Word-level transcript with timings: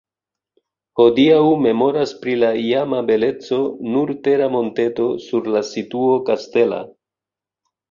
Hodiaŭ 1.01 1.41
memoras 1.65 2.13
pri 2.23 2.33
la 2.45 2.49
iama 2.63 3.03
beleco 3.11 3.61
nur 3.97 4.15
tera 4.29 4.49
monteto 4.57 5.07
sur 5.29 5.53
la 5.59 5.65
situo 5.71 6.19
kastela. 6.33 6.83